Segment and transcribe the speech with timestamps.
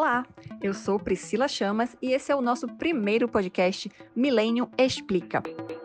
[0.00, 0.26] Olá,
[0.62, 5.42] eu sou Priscila Chamas e esse é o nosso primeiro podcast Milênio Explica.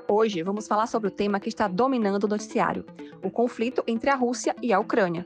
[0.08, 2.86] Hoje vamos falar sobre o tema que está dominando o noticiário:
[3.22, 5.26] o conflito entre a Rússia e a Ucrânia.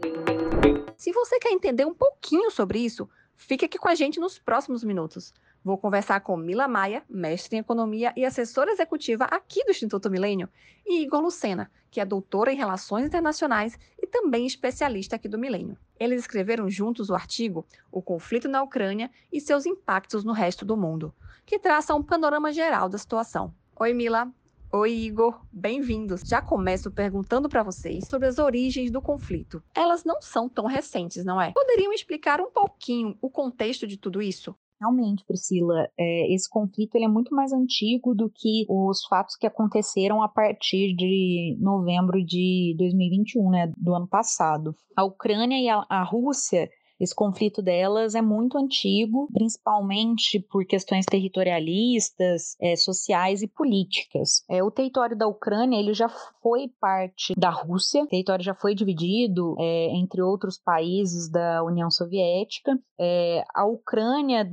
[0.97, 3.07] Se você quer entender um pouquinho sobre isso,
[3.37, 5.35] fique aqui com a gente nos próximos minutos.
[5.63, 10.49] Vou conversar com Mila Maia, mestre em economia e assessora executiva aqui do Instituto Milênio,
[10.83, 15.77] e Igor Lucena, que é doutora em relações internacionais e também especialista aqui do Milênio.
[15.99, 20.77] Eles escreveram juntos o artigo O Conflito na Ucrânia e seus impactos no resto do
[20.77, 21.13] mundo,
[21.45, 23.53] que traça um panorama geral da situação.
[23.77, 24.31] Oi, Mila.
[24.71, 25.41] Oi, Igor.
[25.51, 26.21] Bem-vindos.
[26.21, 29.61] Já começo perguntando para vocês sobre as origens do conflito.
[29.75, 31.51] Elas não são tão recentes, não é?
[31.51, 34.55] Poderiam explicar um pouquinho o contexto de tudo isso?
[34.79, 39.45] Realmente, Priscila, é, esse conflito ele é muito mais antigo do que os fatos que
[39.45, 44.73] aconteceram a partir de novembro de 2021, né, do ano passado.
[44.95, 46.69] A Ucrânia e a, a Rússia
[46.99, 54.43] esse conflito delas é muito antigo, principalmente por questões territorialistas, é, sociais e políticas.
[54.49, 56.09] É, o território da Ucrânia ele já
[56.41, 61.89] foi parte da Rússia, o território já foi dividido é, entre outros países da União
[61.89, 62.77] Soviética.
[62.99, 64.47] É, a Ucrânia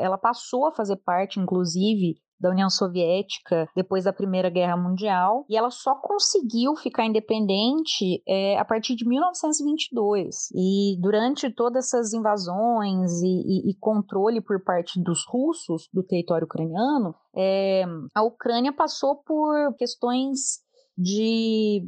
[0.00, 5.56] ela passou a fazer parte, inclusive, da União Soviética depois da Primeira Guerra Mundial e
[5.56, 13.20] ela só conseguiu ficar independente é, a partir de 1922 e durante todas essas invasões
[13.22, 19.16] e, e, e controle por parte dos russos do território ucraniano é, a Ucrânia passou
[19.16, 20.60] por questões
[20.96, 21.82] de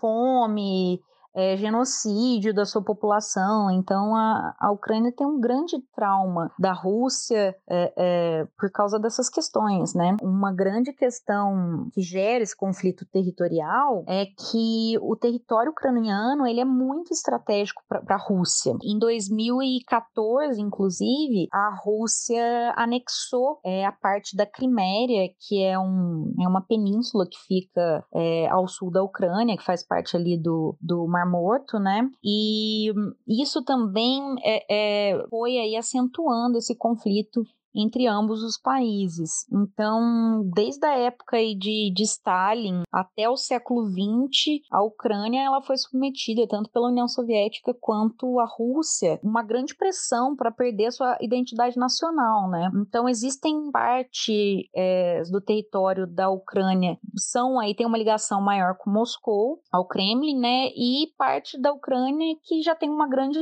[0.00, 1.00] fome,
[1.34, 3.70] é, genocídio da sua população.
[3.70, 9.28] Então, a, a Ucrânia tem um grande trauma da Rússia é, é, por causa dessas
[9.28, 10.16] questões, né?
[10.22, 16.64] Uma grande questão que gera esse conflito territorial é que o território ucraniano ele é
[16.64, 18.74] muito estratégico para a Rússia.
[18.82, 26.48] Em 2014, inclusive, a Rússia anexou é, a parte da Criméria, que é, um, é
[26.48, 31.06] uma península que fica é, ao sul da Ucrânia, que faz parte ali do, do
[31.06, 32.08] Mar Mar Morto, né?
[32.24, 32.92] E
[33.28, 37.44] isso também é, é, foi aí acentuando esse conflito
[37.74, 39.46] entre ambos os países.
[39.52, 45.76] Então, desde a época de, de Stalin até o século XX, a Ucrânia ela foi
[45.76, 51.76] submetida tanto pela União Soviética quanto a Rússia uma grande pressão para perder sua identidade
[51.76, 52.70] nacional, né?
[52.74, 58.90] Então, existem parte é, do território da Ucrânia são aí tem uma ligação maior com
[58.90, 60.68] Moscou, ao Kremlin, né?
[60.74, 63.38] E parte da Ucrânia que já tem uma grande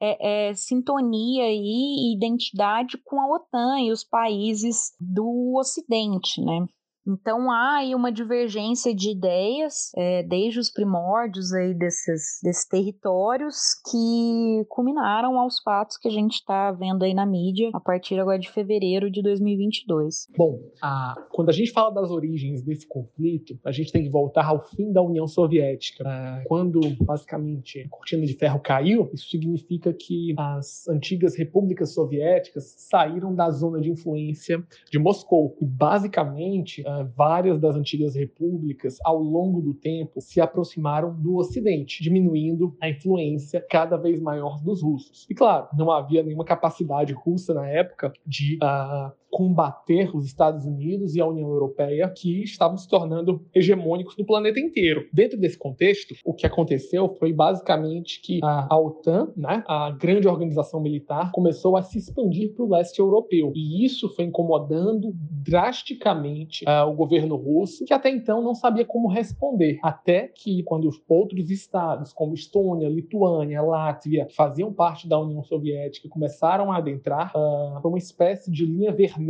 [0.00, 6.66] é, é, sintonia e identidade com a OTAN e os países do Ocidente, né?
[7.08, 13.56] Então há aí uma divergência de ideias é, desde os primórdios aí desses, desses territórios
[13.90, 18.38] que culminaram aos fatos que a gente está vendo aí na mídia a partir agora
[18.38, 20.26] de fevereiro de 2022.
[20.36, 24.44] Bom, a, quando a gente fala das origens desse conflito, a gente tem que voltar
[24.44, 26.04] ao fim da União Soviética.
[26.04, 26.44] Né?
[26.46, 33.34] Quando basicamente a cortina de ferro caiu, isso significa que as antigas repúblicas soviéticas saíram
[33.34, 35.56] da zona de influência de Moscou.
[35.60, 42.76] E basicamente várias das antigas repúblicas, ao longo do tempo, se aproximaram do Ocidente, diminuindo
[42.80, 45.26] a influência cada vez maior dos russos.
[45.28, 51.14] E claro, não havia nenhuma capacidade russa na época de uh, combater os Estados Unidos
[51.14, 55.06] e a União Europeia, que estavam se tornando hegemônicos no planeta inteiro.
[55.12, 60.26] Dentro desse contexto, o que aconteceu foi basicamente que a, a OTAN, né, a grande
[60.26, 63.52] organização militar, começou a se expandir para o leste europeu.
[63.54, 69.06] E isso foi incomodando drasticamente uh, o governo russo, que até então não sabia como
[69.06, 69.78] responder.
[69.84, 75.44] Até que, quando os outros estados, como Estônia, Lituânia, Látvia, que faziam parte da União
[75.44, 79.27] Soviética, começaram a adentrar, uh, uma espécie de linha vermelha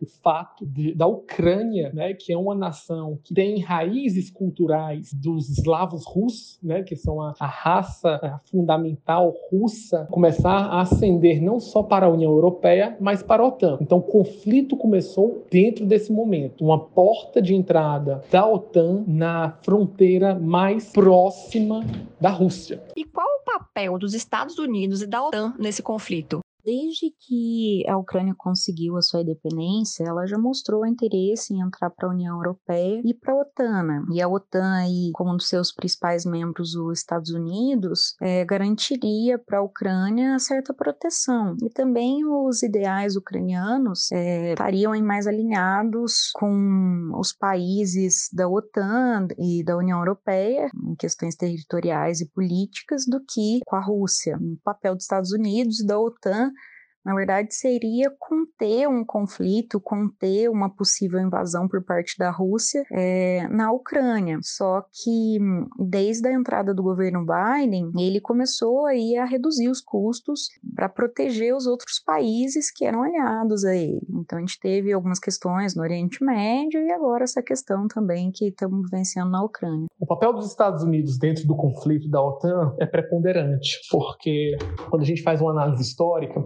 [0.00, 5.48] o fato de, da Ucrânia, né, que é uma nação que tem raízes culturais dos
[5.48, 11.58] eslavos russos, né, que são a, a raça a fundamental russa, começar a ascender não
[11.58, 13.78] só para a União Europeia, mas para a OTAN.
[13.80, 20.34] Então, o conflito começou dentro desse momento, uma porta de entrada da OTAN na fronteira
[20.34, 21.84] mais próxima
[22.20, 22.82] da Rússia.
[22.96, 26.40] E qual o papel dos Estados Unidos e da OTAN nesse conflito?
[26.64, 32.08] Desde que a Ucrânia conseguiu a sua independência, ela já mostrou interesse em entrar para
[32.08, 33.82] a União Europeia e para a OTAN.
[33.82, 34.04] Né?
[34.12, 39.38] E a OTAN, aí, como um dos seus principais membros, os Estados Unidos, é, garantiria
[39.38, 41.56] para a Ucrânia certa proteção.
[41.62, 49.64] E também os ideais ucranianos é, estariam mais alinhados com os países da OTAN e
[49.64, 54.36] da União Europeia, em questões territoriais e políticas, do que com a Rússia.
[54.40, 56.50] O papel dos Estados Unidos e da OTAN
[57.04, 63.48] na verdade, seria conter um conflito, conter uma possível invasão por parte da Rússia é,
[63.48, 64.38] na Ucrânia.
[64.42, 65.38] Só que
[65.78, 71.54] desde a entrada do governo Biden, ele começou aí a reduzir os custos para proteger
[71.54, 74.06] os outros países que eram aliados a ele.
[74.10, 78.48] Então a gente teve algumas questões no Oriente Médio e agora essa questão também que
[78.48, 79.86] estamos vivenciando na Ucrânia.
[79.98, 84.56] O papel dos Estados Unidos dentro do conflito da OTAN é preponderante, porque
[84.88, 86.44] quando a gente faz uma análise histórica,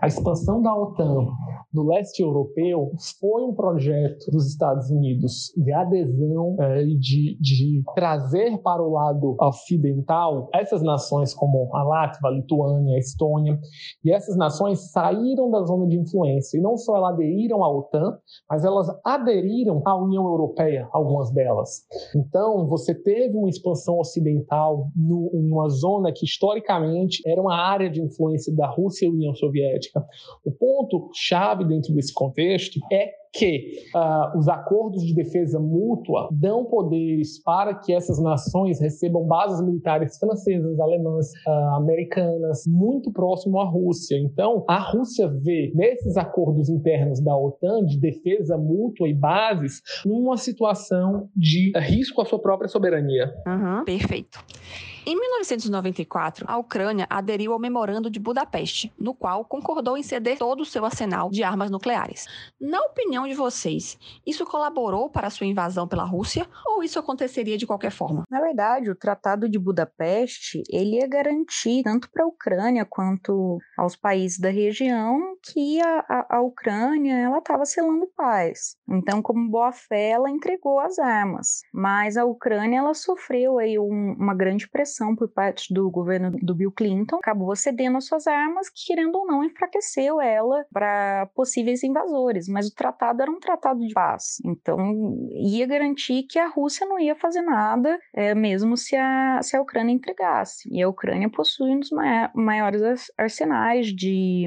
[0.00, 1.26] a expansão da OTAN
[1.74, 8.58] no leste europeu foi um projeto dos Estados Unidos de adesão, é, de, de trazer
[8.58, 13.58] para o lado ocidental essas nações como a Látvia, a Lituânia, a Estônia,
[14.04, 16.56] e essas nações saíram da zona de influência.
[16.56, 18.18] E não só elas aderiram à OTAN,
[18.48, 21.82] mas elas aderiram à União Europeia, algumas delas.
[22.14, 27.90] Então, você teve uma expansão ocidental no, em uma zona que historicamente era uma área
[27.90, 30.04] de influência da Rússia e União Soviética.
[30.44, 36.64] O ponto chave dentro desse contexto é que uh, os acordos de defesa mútua dão
[36.64, 43.64] poderes para que essas nações recebam bases militares francesas, alemãs, uh, americanas, muito próximo à
[43.64, 44.16] Rússia.
[44.16, 50.36] Então, a Rússia vê nesses acordos internos da OTAN de defesa mútua e bases uma
[50.36, 53.32] situação de risco à sua própria soberania.
[53.46, 54.38] Uhum, perfeito.
[55.06, 60.62] Em 1994, a Ucrânia aderiu ao Memorando de Budapeste, no qual concordou em ceder todo
[60.62, 62.26] o seu arsenal de armas nucleares.
[62.58, 67.58] Na opinião de vocês, isso colaborou para a sua invasão pela Rússia ou isso aconteceria
[67.58, 68.24] de qualquer forma?
[68.30, 73.96] Na verdade, o Tratado de Budapeste, ele ia garantir tanto para a Ucrânia quanto aos
[73.96, 78.76] países da região que a, a, Ucrânia ela estava selando paz.
[78.88, 81.60] Então, como boa fé, ela entregou as armas.
[81.72, 86.30] Mas a Ucrânia ela sofreu aí um, uma grande pressão pressão por parte do governo
[86.30, 91.26] do Bill Clinton, acabou cedendo as suas armas, que, querendo ou não, enfraqueceu ela para
[91.34, 92.48] possíveis invasores.
[92.48, 96.98] Mas o tratado era um tratado de paz, então ia garantir que a Rússia não
[96.98, 100.68] ia fazer nada, é, mesmo se a, se a Ucrânia entregasse.
[100.70, 101.90] E a Ucrânia possui um dos
[102.34, 102.82] maiores
[103.18, 104.46] arsenais de,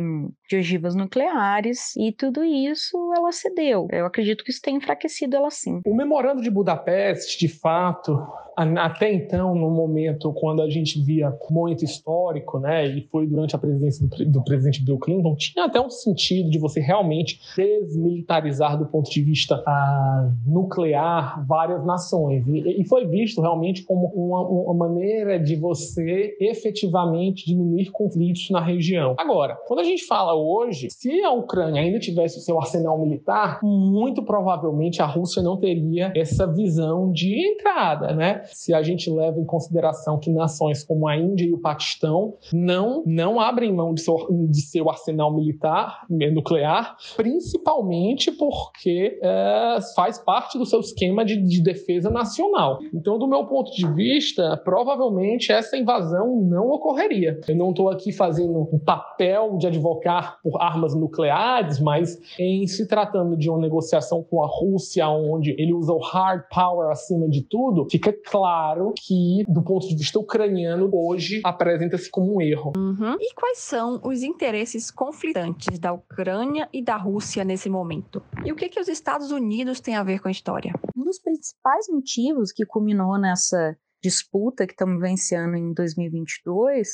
[0.50, 3.88] de ogivas nucleares, e tudo isso ela cedeu.
[3.92, 5.82] Eu acredito que isso tem enfraquecido ela sim.
[5.86, 8.18] O memorando de Budapeste, de fato,
[8.56, 13.60] até então, no momento quando a gente via momento histórico, né, e foi durante a
[13.60, 18.86] presidência do, do, presidente Bill Clinton, tinha até um sentido de você realmente desmilitarizar do
[18.86, 22.46] ponto de vista ah, nuclear várias nações.
[22.48, 28.60] E, e, foi visto realmente como uma, uma maneira de você efetivamente diminuir conflitos na
[28.60, 29.16] região.
[29.18, 33.60] Agora, quando a gente fala hoje, se a Ucrânia ainda tivesse o seu arsenal militar,
[33.64, 38.42] muito provavelmente a Rússia não teria essa visão de entrada, né?
[38.46, 43.04] se a gente leva em consideração que nações como a Índia e o Paquistão não,
[43.06, 50.18] não abrem mão de seu, de seu arsenal militar eh, nuclear, principalmente porque é, faz
[50.20, 52.80] parte do seu esquema de, de defesa nacional.
[52.94, 57.40] Então, do meu ponto de vista, provavelmente essa invasão não ocorreria.
[57.48, 62.88] Eu não estou aqui fazendo um papel de advocar por armas nucleares, mas em se
[62.88, 67.42] tratando de uma negociação com a Rússia, onde ele usa o hard power acima de
[67.42, 72.74] tudo, fica claro claro que, do ponto de vista ucraniano, hoje apresenta-se como um erro.
[72.78, 73.16] Uhum.
[73.20, 78.22] E quais são os interesses conflitantes da Ucrânia e da Rússia nesse momento?
[78.46, 80.74] E o que, que os Estados Unidos têm a ver com a história?
[80.96, 86.88] Um dos principais motivos que culminou nessa disputa que estamos vencendo em 2022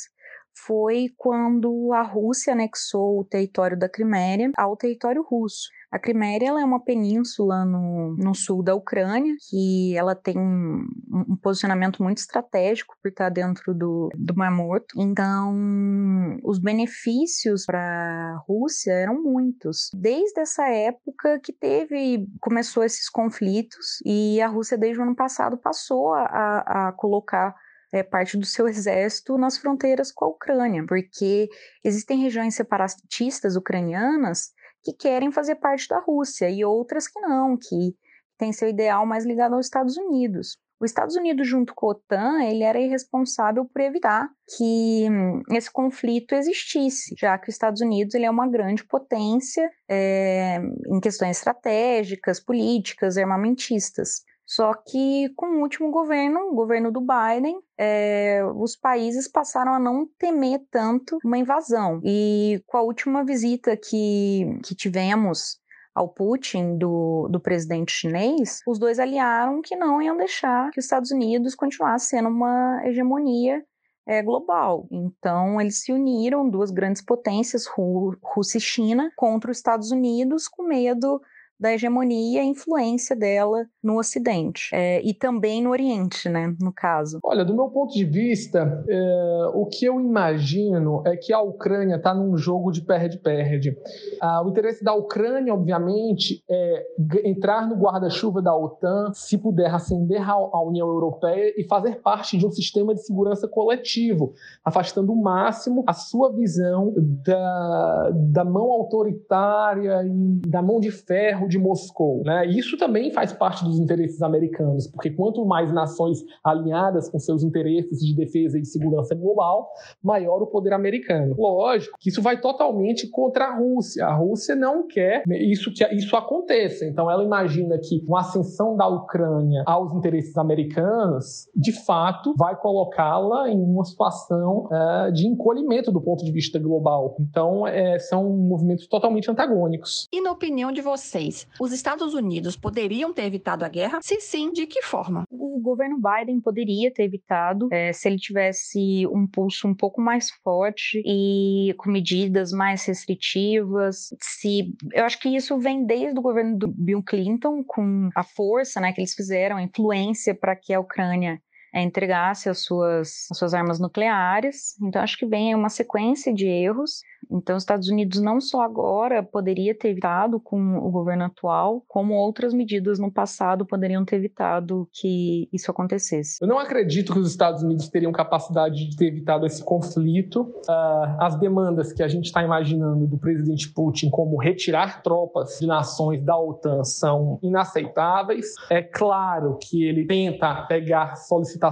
[0.56, 5.68] foi quando a Rússia anexou o território da Crimeia ao território russo.
[5.94, 11.36] A Crimeia é uma península no, no sul da Ucrânia, que ela tem um, um
[11.36, 15.00] posicionamento muito estratégico por estar dentro do, do Mar Morto.
[15.00, 19.88] Então, os benefícios para a Rússia eram muitos.
[19.94, 25.56] Desde essa época que teve, começou esses conflitos, e a Rússia, desde o ano passado,
[25.56, 27.54] passou a, a colocar
[27.92, 31.48] é, parte do seu exército nas fronteiras com a Ucrânia, porque
[31.84, 34.52] existem regiões separatistas ucranianas
[34.84, 37.96] que querem fazer parte da Rússia e outras que não, que
[38.36, 40.58] têm seu ideal mais ligado aos Estados Unidos.
[40.80, 45.72] Os Estados Unidos, junto com a OTAN, ele era irresponsável por evitar que hum, esse
[45.72, 51.38] conflito existisse, já que os Estados Unidos ele é uma grande potência é, em questões
[51.38, 54.24] estratégicas, políticas, armamentistas.
[54.46, 59.78] Só que com o último governo, o governo do Biden, é, os países passaram a
[59.78, 62.00] não temer tanto uma invasão.
[62.04, 65.58] E com a última visita que, que tivemos
[65.94, 70.84] ao Putin do, do presidente chinês, os dois aliaram que não iam deixar que os
[70.84, 73.64] Estados Unidos continuasse sendo uma hegemonia
[74.06, 74.86] é, global.
[74.90, 80.64] Então, eles se uniram, duas grandes potências, Rússia e China, contra os Estados Unidos, com
[80.64, 81.20] medo
[81.58, 87.18] da hegemonia e influência dela no Ocidente é, e também no Oriente, né, no caso.
[87.22, 91.96] Olha, do meu ponto de vista, é, o que eu imagino é que a Ucrânia
[91.96, 93.76] está num jogo de perde-perde.
[94.20, 96.86] Ah, o interesse da Ucrânia, obviamente, é
[97.24, 102.46] entrar no guarda-chuva da OTAN, se puder ascender à União Europeia e fazer parte de
[102.46, 104.32] um sistema de segurança coletivo,
[104.64, 111.43] afastando o máximo a sua visão da, da mão autoritária e da mão de ferro
[111.48, 112.22] de Moscou.
[112.24, 112.46] Né?
[112.46, 118.00] Isso também faz parte dos interesses americanos, porque quanto mais nações alinhadas com seus interesses
[118.00, 119.70] de defesa e de segurança global,
[120.02, 121.34] maior o poder americano.
[121.38, 124.06] Lógico que isso vai totalmente contra a Rússia.
[124.06, 126.84] A Rússia não quer isso que isso aconteça.
[126.84, 133.48] Então ela imagina que uma ascensão da Ucrânia aos interesses americanos, de fato, vai colocá-la
[133.50, 137.16] em uma situação é, de encolhimento do ponto de vista global.
[137.20, 140.08] Então é, são movimentos totalmente antagônicos.
[140.12, 143.98] E na opinião de vocês, os Estados Unidos poderiam ter evitado a guerra?
[144.02, 145.24] Se sim, de que forma?
[145.30, 150.30] O governo Biden poderia ter evitado é, se ele tivesse um pulso um pouco mais
[150.42, 154.08] forte e com medidas mais restritivas.
[154.20, 158.80] Se eu acho que isso vem desde o governo do Bill Clinton com a força,
[158.80, 161.40] né, que eles fizeram, a influência para que a Ucrânia
[161.74, 164.80] é, entregasse as suas, as suas armas nucleares.
[164.80, 167.02] Então, acho que vem uma sequência de erros.
[167.28, 172.14] Então, os Estados Unidos não só agora poderia ter evitado com o governo atual, como
[172.14, 176.36] outras medidas no passado poderiam ter evitado que isso acontecesse.
[176.40, 180.42] Eu não acredito que os Estados Unidos teriam capacidade de ter evitado esse conflito.
[180.68, 185.66] Uh, as demandas que a gente está imaginando do presidente Putin, como retirar tropas de
[185.66, 188.54] nações da OTAN, são inaceitáveis.
[188.70, 191.63] É claro que ele tenta pegar solicitações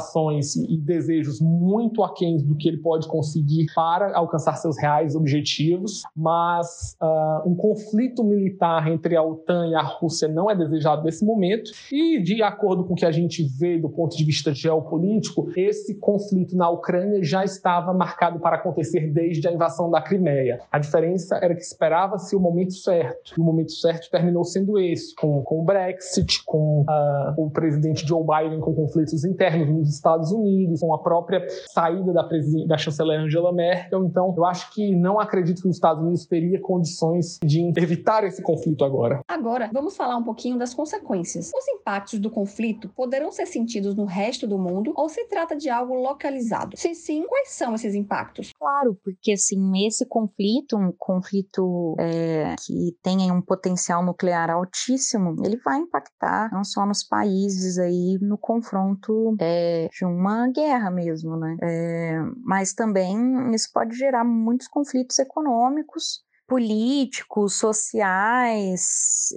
[0.69, 6.97] e desejos muito aquém do que ele pode conseguir para alcançar seus reais objetivos mas
[7.01, 11.71] uh, um conflito militar entre a OTAN e a Rússia não é desejado nesse momento.
[11.91, 15.95] E, de acordo com o que a gente vê do ponto de vista geopolítico, esse
[15.99, 20.61] conflito na Ucrânia já estava marcado para acontecer desde a invasão da Crimeia.
[20.71, 25.15] A diferença era que esperava-se o momento certo, e o momento certo terminou sendo esse,
[25.15, 30.31] com, com o Brexit, com uh, o presidente Joe Biden com conflitos internos nos Estados
[30.33, 32.29] Unidos, com a própria saída da,
[32.67, 34.05] da chanceler Angela Merkel.
[34.05, 38.43] Então, eu acho que não acredito que os Estados Unidos teria condições de evitar esse
[38.43, 39.21] conflito agora.
[39.29, 41.51] Agora, vamos falar um pouquinho das consequências.
[41.55, 45.69] Os impactos do conflito poderão ser sentidos no resto do mundo ou se trata de
[45.69, 46.77] algo localizado?
[46.77, 48.53] Se sim, quais são esses impactos?
[48.59, 55.57] Claro, porque assim, esse conflito, um conflito é, que tem um potencial nuclear altíssimo, ele
[55.65, 61.57] vai impactar não só nos países aí no confronto é, de uma guerra mesmo, né?
[61.62, 66.23] É, mas também isso pode gerar muitos conflitos econômicos
[66.53, 69.31] políticos, sociais,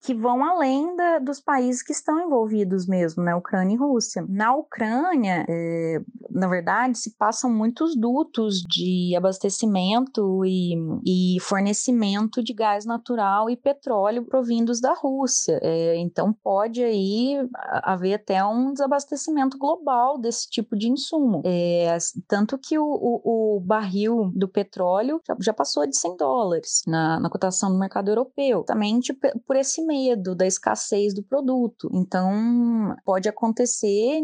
[0.00, 3.34] que vão além da, dos países que estão envolvidos mesmo, né?
[3.34, 4.24] Ucrânia e Rússia.
[4.28, 6.00] Na Ucrânia, é,
[6.30, 13.56] na verdade, se passam muitos dutos de abastecimento e, e, fornecimento de gás natural e
[13.56, 15.58] petróleo provindos da Rússia.
[15.60, 17.38] É, então, pode aí
[17.82, 21.42] haver até um desabastecimento global desse tipo de insumo.
[21.44, 21.98] É,
[22.28, 26.82] tanto que o, o, o barril do petróleo já, já passou de 100 dólares dólares
[26.86, 29.12] na, na cotação do mercado europeu, justamente
[29.46, 31.88] por esse medo da escassez do produto.
[31.92, 34.20] Então, pode acontecer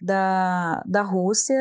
[0.00, 1.54] da, da Rússia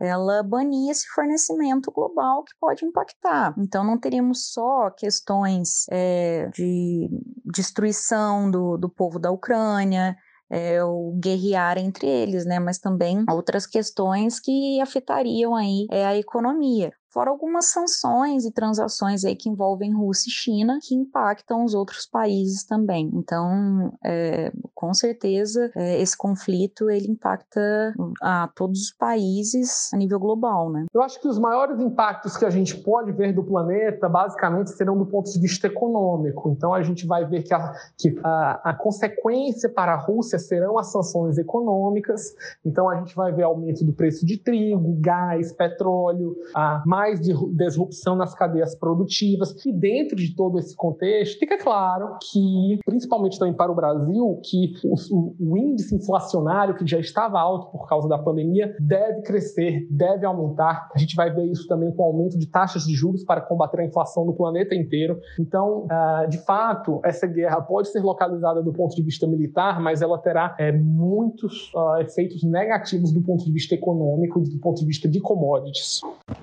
[0.00, 3.54] ela banir esse fornecimento global que pode impactar.
[3.58, 7.10] Então não teríamos só questões é, de
[7.44, 10.16] destruição do, do povo da Ucrânia,
[10.50, 12.58] é, o guerrear entre eles, né?
[12.58, 19.24] Mas também outras questões que afetariam aí é, a economia fora algumas sanções e transações
[19.24, 23.10] aí que envolvem Rússia e China que impactam os outros países também.
[23.14, 30.18] Então, é, com certeza, é, esse conflito ele impacta a todos os países a nível
[30.18, 30.86] global, né?
[30.92, 34.96] Eu acho que os maiores impactos que a gente pode ver do planeta, basicamente, serão
[34.96, 36.50] do ponto de vista econômico.
[36.50, 40.78] Então, a gente vai ver que a, que a, a consequência para a Rússia serão
[40.78, 42.34] as sanções econômicas.
[42.64, 48.16] Então, a gente vai ver aumento do preço de trigo, gás, petróleo, a mais disrupção
[48.16, 49.54] nas cadeias produtivas.
[49.64, 54.74] E dentro de todo esse contexto, fica claro que, principalmente também para o Brasil, que
[54.84, 60.24] o, o índice inflacionário, que já estava alto por causa da pandemia, deve crescer, deve
[60.26, 60.90] aumentar.
[60.94, 63.80] A gente vai ver isso também com o aumento de taxas de juros para combater
[63.80, 65.20] a inflação no planeta inteiro.
[65.38, 70.02] Então, ah, de fato, essa guerra pode ser localizada do ponto de vista militar, mas
[70.02, 74.80] ela terá é, muitos uh, efeitos negativos do ponto de vista econômico e do ponto
[74.80, 76.00] de vista de commodities.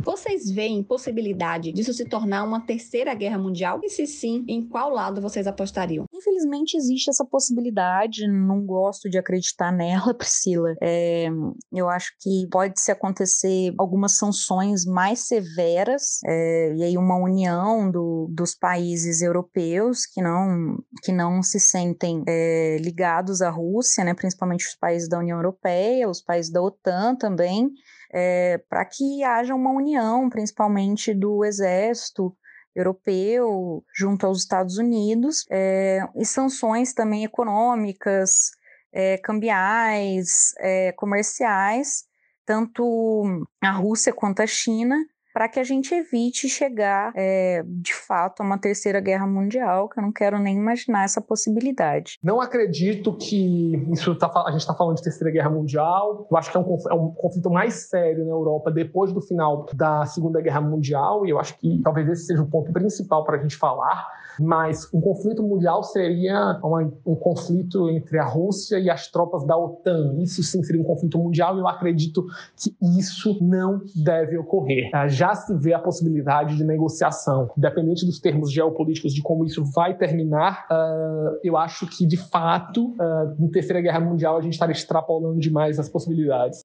[0.09, 3.79] Vocês veem possibilidade disso se tornar uma terceira guerra mundial?
[3.83, 6.05] E se sim, em qual lado vocês apostariam?
[6.11, 10.73] Infelizmente existe essa possibilidade, não gosto de acreditar nela, Priscila.
[10.81, 11.27] É,
[11.71, 17.91] eu acho que pode se acontecer algumas sanções mais severas é, e aí uma união
[17.91, 24.15] do, dos países europeus que não, que não se sentem é, ligados à Rússia, né,
[24.15, 27.69] principalmente os países da União Europeia, os países da OTAN também,
[28.11, 32.35] é, para que haja uma união, principalmente do exército
[32.75, 38.51] europeu junto aos Estados Unidos, é, e sanções também econômicas,
[38.91, 40.53] é, cambiais,
[40.95, 42.05] comerciais,
[42.45, 44.95] tanto a Rússia quanto a China,
[45.33, 49.99] para que a gente evite chegar, é, de fato, a uma terceira guerra mundial, que
[49.99, 52.17] eu não quero nem imaginar essa possibilidade.
[52.23, 56.27] Não acredito que isso tá, a gente está falando de terceira guerra mundial.
[56.29, 59.65] Eu acho que é um, é um, conflito mais sério na Europa depois do final
[59.73, 63.37] da Segunda Guerra Mundial, e eu acho que talvez esse seja o ponto principal para
[63.37, 66.59] a gente falar mas um conflito mundial seria
[67.05, 70.15] um conflito entre a Rússia e as tropas da OTAN.
[70.19, 74.89] Isso sim seria um conflito mundial e eu acredito que isso não deve ocorrer.
[74.93, 79.65] Ah, já se vê a possibilidade de negociação, independente dos termos geopolíticos de como isso
[79.75, 80.65] vai terminar.
[80.71, 85.37] Uh, eu acho que de fato, uh, em terceira guerra mundial a gente estaria extrapolando
[85.37, 86.63] demais as possibilidades.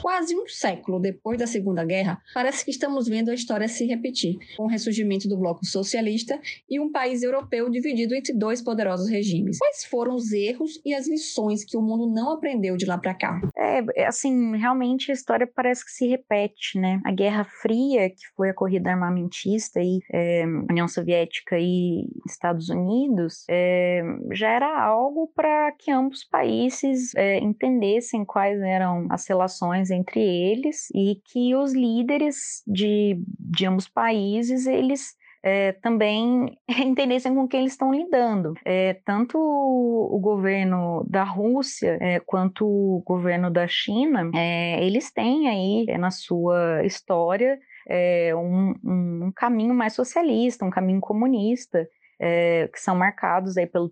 [0.00, 4.38] Quase um século depois da Segunda Guerra, parece que estamos vendo a história se repetir,
[4.56, 9.58] com o ressurgimento do bloco socialista e um país europeu dividido entre dois poderosos regimes.
[9.58, 13.14] Quais foram os erros e as lições que o mundo não aprendeu de lá para
[13.14, 13.40] cá?
[13.56, 17.00] É, assim, realmente a história parece que se repete, né?
[17.04, 23.44] A Guerra Fria, que foi a corrida armamentista e é, União Soviética e Estados Unidos,
[23.50, 24.02] é,
[24.32, 30.88] já era algo para que ambos países é, entendessem quais eram as relações entre eles
[30.94, 37.72] e que os líderes de, de ambos países eles é, também entendessem com quem eles
[37.72, 38.54] estão lidando.
[38.64, 44.30] É, tanto o, governo da Rússia é, quanto o governo da China,
[44.80, 47.58] eles têm aí na sua história
[48.36, 51.88] um, um, caminho mais socialista, um caminho comunista.
[52.72, 53.90] que são marcados aí pelo,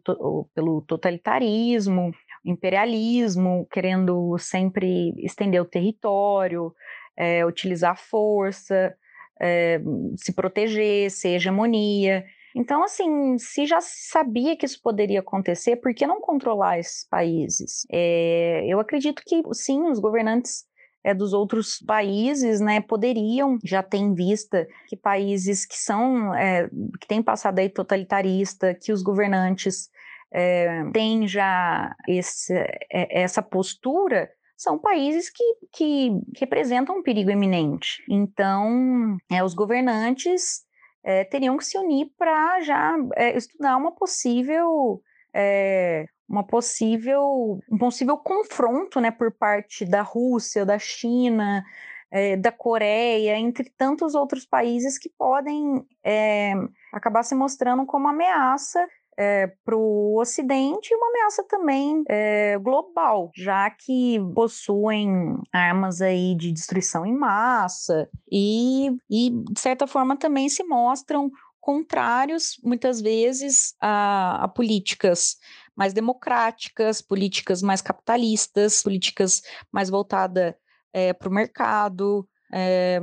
[0.55, 2.13] pelo totalitarismo,
[2.45, 6.73] imperialismo, querendo sempre estender o território,
[7.17, 8.95] é, utilizar força,
[9.41, 9.81] é,
[10.17, 12.25] se proteger, ser hegemonia.
[12.55, 17.87] Então, assim, se já sabia que isso poderia acontecer, por que não controlar esses países?
[17.91, 20.65] É, eu acredito que, sim, os governantes
[21.05, 26.69] é, dos outros países, né, poderiam já ter em vista que países que são, é,
[27.01, 29.89] que têm passado aí totalitarista, que os governantes
[30.33, 38.03] é, tem já esse, é, essa postura, são países que, que representam um perigo eminente.
[38.11, 40.63] Então, é, os governantes
[41.05, 45.01] é, teriam que se unir para já é, estudar uma possível
[45.33, 51.65] é, uma possível um possível confronto né, por parte da Rússia, da China,
[52.41, 55.87] da Coreia, entre tantos outros países que podem
[56.91, 58.81] acabar se mostrando como ameaça
[59.19, 66.37] é, para o Ocidente e uma ameaça também é, global, já que possuem armas aí
[66.37, 73.75] de destruição em massa e, e de certa forma também se mostram contrários muitas vezes
[73.81, 75.37] a, a políticas
[75.75, 80.55] mais democráticas, políticas mais capitalistas, políticas mais voltadas
[80.93, 83.01] é, para o mercado, é,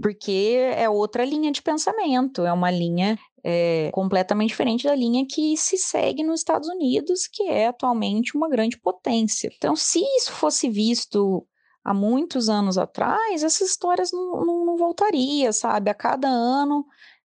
[0.00, 5.56] porque é outra linha de pensamento, é uma linha é, completamente diferente da linha que
[5.56, 9.50] se segue nos Estados Unidos, que é atualmente uma grande potência.
[9.56, 11.46] Então, se isso fosse visto
[11.84, 15.90] há muitos anos atrás, essas histórias não, não, não voltaria, sabe?
[15.90, 16.86] A cada ano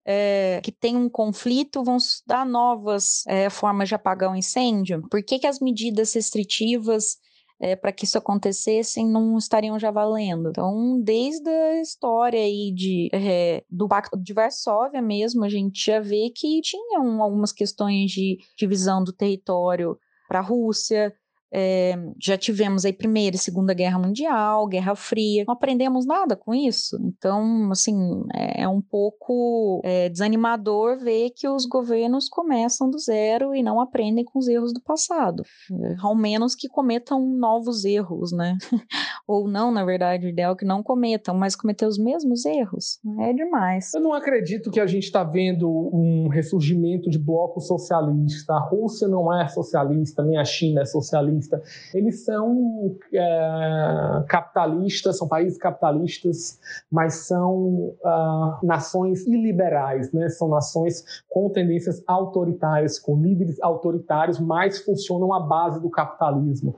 [0.05, 1.97] é, que tem um conflito, vão
[2.27, 5.07] dar novas é, formas de apagar o um incêndio?
[5.09, 7.17] Por que, que as medidas restritivas
[7.61, 10.49] é, para que isso acontecesse não estariam já valendo.
[10.49, 15.99] Então, desde a história aí de, é, do Pacto de Varsóvia mesmo, a gente já
[15.99, 19.95] vê que tinham algumas questões de divisão do território
[20.27, 21.13] para a Rússia,
[21.53, 26.53] É, já tivemos aí Primeira e Segunda Guerra Mundial, Guerra Fria, não aprendemos nada com
[26.53, 26.97] isso.
[27.01, 33.53] Então, assim, é, é um pouco é, desanimador ver que os governos começam do zero
[33.53, 35.43] e não aprendem com os erros do passado.
[35.71, 38.57] É, ao menos que cometam novos erros, né?
[39.27, 42.99] Ou não, na verdade, o ideal é que não cometam, mas cometer os mesmos erros.
[43.19, 43.93] É demais.
[43.93, 48.53] Eu não acredito que a gente está vendo um ressurgimento de bloco socialista.
[48.53, 51.40] A Rússia não é socialista, nem a China é socialista.
[51.93, 56.59] Eles são é, capitalistas, são países capitalistas,
[56.91, 60.29] mas são uh, nações iliberais, né?
[60.29, 66.71] São nações com tendências autoritárias, com líderes autoritários, mas funcionam à base do capitalismo.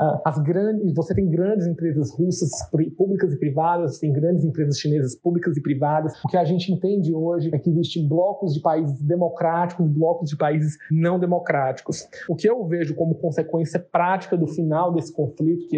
[0.00, 2.50] Uh, as grandes, você tem grandes empresas russas
[2.96, 6.12] públicas e privadas, tem grandes empresas chinesas públicas e privadas.
[6.24, 10.36] O que a gente entende hoje é que existem blocos de países democráticos, blocos de
[10.36, 12.06] países não democráticos.
[12.28, 15.76] O que eu vejo como consequência prática do final desse conflito, que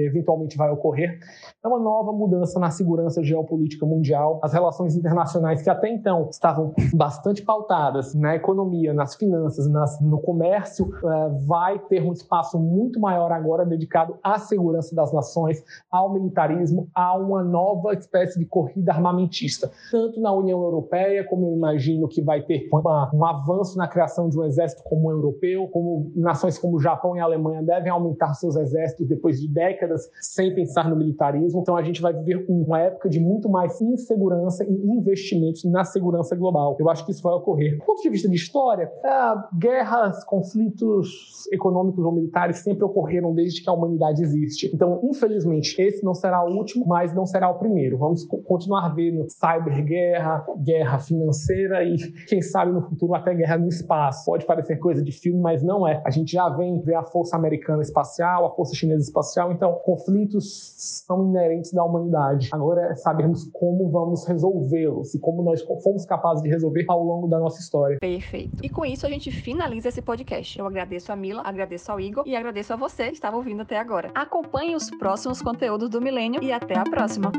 [0.00, 1.18] eventualmente vai ocorrer,
[1.62, 4.40] é uma nova mudança na segurança geopolítica mundial.
[4.42, 10.20] As relações internacionais que até então estavam bastante pautadas na economia, nas finanças, nas, no
[10.20, 16.12] comércio, uh, vai ter um espaço muito maior agora dedicado à segurança das nações, ao
[16.12, 22.08] militarismo, a uma nova espécie de corrida armamentista, tanto na União Europeia, como eu imagino
[22.08, 26.58] que vai ter uma, um avanço na criação de um exército comum europeu, como nações
[26.58, 30.88] como o Japão e a Alemanha devem aumentar seus exércitos depois de décadas sem pensar
[30.88, 31.60] no militarismo.
[31.60, 36.36] Então a gente vai viver uma época de muito mais insegurança e investimentos na segurança
[36.36, 36.76] global.
[36.78, 37.78] Eu acho que isso vai ocorrer.
[37.78, 41.08] Do ponto de vista de história, é, guerras, conflitos
[41.52, 44.70] econômicos ou militares sempre ocorreram desde que a humanidade existe.
[44.74, 47.98] Então, infelizmente, esse não será o último, mas não será o primeiro.
[47.98, 54.24] Vamos continuar vendo cyberguerra, guerra financeira e, quem sabe, no futuro até guerra no espaço.
[54.26, 56.02] Pode parecer coisa de filme, mas não é.
[56.04, 61.02] A gente já vem ver a força americana espacial, a força chinesa espacial, então conflitos
[61.06, 62.50] são inerentes da humanidade.
[62.52, 67.26] Agora é sabermos como vamos resolvê-los e como nós fomos capazes de resolver ao longo
[67.26, 67.96] da nossa história.
[68.00, 68.62] Perfeito.
[68.62, 70.58] E com isso a gente finaliza esse podcast.
[70.58, 73.78] Eu agradeço a Mila, agradeço ao Igor e agradeço a você que estava ouvindo até
[73.78, 74.10] agora.
[74.14, 77.32] Acompanhe os próximos conteúdos do Milênio e até a próxima.